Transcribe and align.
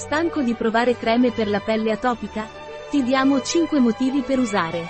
Stanco 0.00 0.40
di 0.40 0.54
provare 0.54 0.96
creme 0.96 1.30
per 1.30 1.46
la 1.46 1.60
pelle 1.60 1.92
atopica? 1.92 2.48
Ti 2.88 3.02
diamo 3.02 3.42
5 3.42 3.80
motivi 3.80 4.22
per 4.22 4.38
usare. 4.38 4.88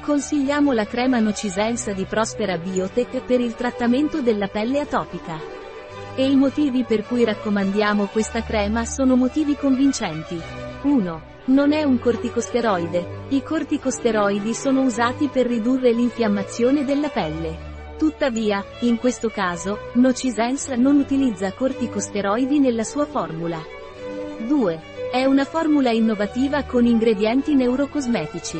Consigliamo 0.00 0.72
la 0.72 0.84
crema 0.84 1.20
Nocisenza 1.20 1.92
di 1.92 2.04
Prospera 2.06 2.58
Biotech 2.58 3.22
per 3.22 3.40
il 3.40 3.54
trattamento 3.54 4.20
della 4.20 4.48
pelle 4.48 4.80
atopica. 4.80 5.38
E 6.16 6.28
i 6.28 6.34
motivi 6.34 6.82
per 6.82 7.06
cui 7.06 7.22
raccomandiamo 7.22 8.06
questa 8.06 8.42
crema 8.42 8.84
sono 8.84 9.14
motivi 9.14 9.54
convincenti. 9.54 10.42
1. 10.82 11.22
Non 11.44 11.72
è 11.72 11.84
un 11.84 12.00
corticosteroide. 12.00 13.26
I 13.28 13.44
corticosteroidi 13.44 14.54
sono 14.54 14.82
usati 14.82 15.28
per 15.28 15.46
ridurre 15.46 15.92
l'infiammazione 15.92 16.84
della 16.84 17.10
pelle. 17.10 17.68
Tuttavia, 17.96 18.64
in 18.80 18.98
questo 18.98 19.28
caso, 19.28 19.78
Nocisense 19.94 20.74
non 20.74 20.96
utilizza 20.96 21.52
corticosteroidi 21.52 22.58
nella 22.58 22.82
sua 22.82 23.06
formula. 23.06 23.78
2. 24.46 24.80
È 25.12 25.24
una 25.24 25.44
formula 25.44 25.90
innovativa 25.90 26.64
con 26.64 26.86
ingredienti 26.86 27.54
neurocosmetici. 27.54 28.58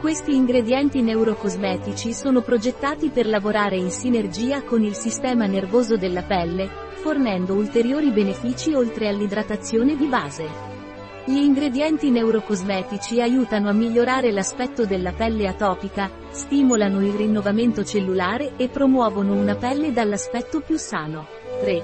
Questi 0.00 0.34
ingredienti 0.34 1.00
neurocosmetici 1.00 2.12
sono 2.12 2.42
progettati 2.42 3.10
per 3.10 3.26
lavorare 3.26 3.76
in 3.76 3.90
sinergia 3.90 4.62
con 4.62 4.82
il 4.82 4.94
sistema 4.94 5.46
nervoso 5.46 5.96
della 5.96 6.22
pelle, 6.22 6.68
fornendo 6.94 7.54
ulteriori 7.54 8.10
benefici 8.10 8.74
oltre 8.74 9.08
all'idratazione 9.08 9.96
di 9.96 10.06
base. 10.06 10.70
Gli 11.24 11.36
ingredienti 11.36 12.10
neurocosmetici 12.10 13.20
aiutano 13.20 13.68
a 13.68 13.72
migliorare 13.72 14.32
l'aspetto 14.32 14.84
della 14.84 15.12
pelle 15.12 15.46
atopica, 15.46 16.10
stimolano 16.30 17.00
il 17.04 17.12
rinnovamento 17.12 17.84
cellulare 17.84 18.54
e 18.56 18.68
promuovono 18.68 19.34
una 19.34 19.54
pelle 19.54 19.92
dall'aspetto 19.92 20.60
più 20.60 20.76
sano. 20.76 21.28
3. 21.60 21.82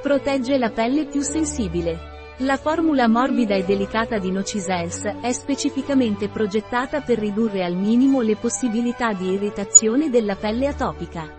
Protegge 0.00 0.56
la 0.56 0.70
pelle 0.70 1.06
più 1.06 1.20
sensibile. 1.20 2.09
La 2.42 2.56
formula 2.56 3.06
morbida 3.06 3.54
e 3.54 3.64
delicata 3.64 4.16
di 4.16 4.30
Nocisense 4.30 5.18
è 5.20 5.30
specificamente 5.30 6.30
progettata 6.30 7.02
per 7.02 7.18
ridurre 7.18 7.62
al 7.62 7.74
minimo 7.74 8.22
le 8.22 8.36
possibilità 8.36 9.12
di 9.12 9.32
irritazione 9.32 10.08
della 10.08 10.36
pelle 10.36 10.66
atopica. 10.66 11.30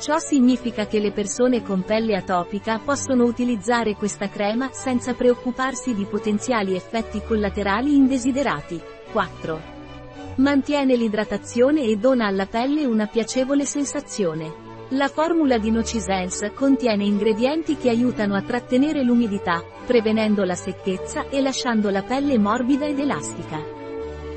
Ciò 0.00 0.18
significa 0.18 0.88
che 0.88 0.98
le 0.98 1.12
persone 1.12 1.62
con 1.62 1.84
pelle 1.84 2.16
atopica 2.16 2.80
possono 2.80 3.22
utilizzare 3.22 3.94
questa 3.94 4.28
crema 4.28 4.70
senza 4.72 5.14
preoccuparsi 5.14 5.94
di 5.94 6.04
potenziali 6.04 6.74
effetti 6.74 7.22
collaterali 7.24 7.94
indesiderati. 7.94 8.82
4. 9.12 9.60
Mantiene 10.38 10.96
l'idratazione 10.96 11.82
e 11.82 11.96
dona 11.96 12.26
alla 12.26 12.46
pelle 12.46 12.84
una 12.86 13.06
piacevole 13.06 13.64
sensazione. 13.64 14.63
La 14.94 15.08
formula 15.08 15.58
di 15.58 15.72
Nocisense 15.72 16.52
contiene 16.52 17.02
ingredienti 17.02 17.76
che 17.76 17.88
aiutano 17.88 18.36
a 18.36 18.42
trattenere 18.42 19.02
l'umidità, 19.02 19.60
prevenendo 19.84 20.44
la 20.44 20.54
secchezza 20.54 21.28
e 21.30 21.40
lasciando 21.40 21.90
la 21.90 22.02
pelle 22.02 22.38
morbida 22.38 22.86
ed 22.86 23.00
elastica. 23.00 23.60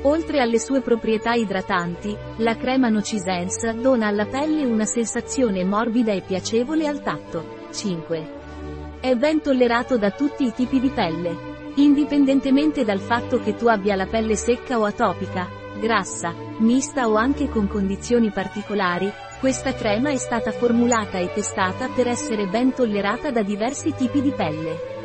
Oltre 0.02 0.40
alle 0.40 0.58
sue 0.58 0.80
proprietà 0.80 1.34
idratanti, 1.34 2.16
la 2.38 2.56
crema 2.56 2.88
Nocisense 2.88 3.72
dona 3.74 4.08
alla 4.08 4.26
pelle 4.26 4.64
una 4.64 4.84
sensazione 4.84 5.64
morbida 5.64 6.10
e 6.10 6.22
piacevole 6.22 6.88
al 6.88 7.02
tatto. 7.02 7.68
5. 7.70 8.32
È 8.98 9.14
ben 9.14 9.40
tollerato 9.40 9.96
da 9.96 10.10
tutti 10.10 10.44
i 10.44 10.52
tipi 10.52 10.80
di 10.80 10.88
pelle. 10.88 11.36
Indipendentemente 11.76 12.84
dal 12.84 12.98
fatto 12.98 13.38
che 13.38 13.54
tu 13.54 13.68
abbia 13.68 13.94
la 13.94 14.06
pelle 14.06 14.34
secca 14.34 14.76
o 14.80 14.84
atopica, 14.84 15.46
grassa, 15.80 16.34
mista 16.58 17.08
o 17.08 17.14
anche 17.14 17.48
con 17.48 17.68
condizioni 17.68 18.32
particolari, 18.32 19.08
questa 19.40 19.72
crema 19.72 20.10
è 20.10 20.16
stata 20.16 20.50
formulata 20.50 21.18
e 21.18 21.32
testata 21.32 21.86
per 21.88 22.08
essere 22.08 22.46
ben 22.46 22.74
tollerata 22.74 23.30
da 23.30 23.42
diversi 23.42 23.94
tipi 23.94 24.20
di 24.20 24.32
pelle. 24.32 24.96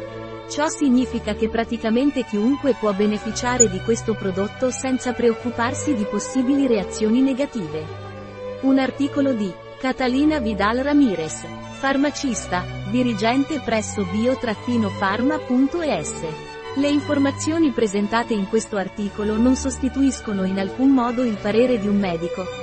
Ciò 0.49 0.67
significa 0.69 1.35
che 1.35 1.49
praticamente 1.49 2.23
chiunque 2.23 2.73
può 2.73 2.93
beneficiare 2.93 3.69
di 3.69 3.79
questo 3.79 4.15
prodotto 4.15 4.71
senza 4.71 5.13
preoccuparsi 5.13 5.93
di 5.93 6.05
possibili 6.05 6.65
reazioni 6.65 7.21
negative. 7.21 7.85
Un 8.61 8.79
articolo 8.79 9.33
di 9.33 9.53
Catalina 9.77 10.39
Vidal 10.39 10.77
Ramirez, 10.77 11.45
farmacista, 11.73 12.65
dirigente 12.89 13.59
presso 13.59 14.03
bio-pharma.es. 14.03 16.21
Le 16.75 16.89
informazioni 16.89 17.69
presentate 17.71 18.33
in 18.33 18.49
questo 18.49 18.77
articolo 18.77 19.37
non 19.37 19.55
sostituiscono 19.55 20.43
in 20.43 20.57
alcun 20.57 20.89
modo 20.89 21.23
il 21.23 21.37
parere 21.39 21.79
di 21.79 21.87
un 21.87 21.99
medico, 21.99 22.62